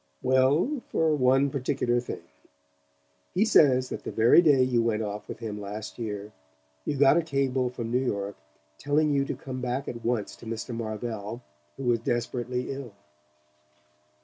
[0.23, 2.23] "Well, for one particular thing.
[3.35, 6.31] He says that the very day you went off with him last year
[6.85, 8.35] you got a cable from New York
[8.79, 10.73] telling you to come back at once to Mr.
[10.75, 11.43] Marvell,
[11.77, 12.93] who was desperately ill."